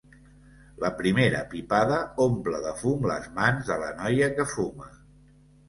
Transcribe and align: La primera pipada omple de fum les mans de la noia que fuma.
La 0.83 0.89
primera 1.01 1.41
pipada 1.51 1.99
omple 2.25 2.63
de 2.65 2.73
fum 2.81 3.07
les 3.13 3.29
mans 3.39 3.71
de 3.71 3.79
la 3.85 3.93
noia 4.03 4.33
que 4.41 4.51
fuma. 4.59 4.93